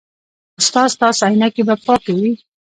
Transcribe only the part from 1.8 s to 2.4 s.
پاکې وي؟